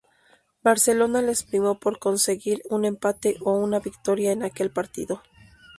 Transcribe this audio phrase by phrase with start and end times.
[0.63, 5.21] Barcelona les primó por conseguir un empate o una victoria en aquel partido.